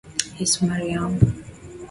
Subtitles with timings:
[0.39, 1.19] Yesu Mariamu.